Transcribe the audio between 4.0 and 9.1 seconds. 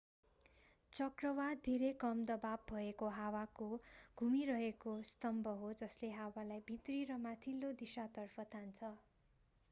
घुमिरहेको स्तम्भ हो जसले हावालाई भित्री र माथिल्लो दिशातर्फ तान्छ